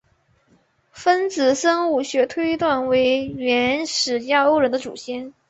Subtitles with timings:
[0.91, 5.31] 分子生物学推断为原始亚欧人的祖先。